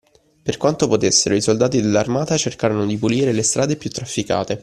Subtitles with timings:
[0.41, 4.59] Per quanto potessero, i soldati dell’armata cercarono di pulire le strade più trafficate